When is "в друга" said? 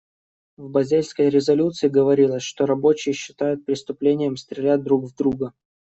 5.05-5.53